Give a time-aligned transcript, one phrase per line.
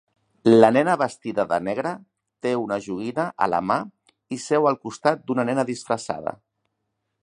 [0.61, 1.91] La nena vestida de negre
[2.47, 3.79] té una joguina a la mà
[4.39, 6.39] i seu al costat d'una nena disfressada.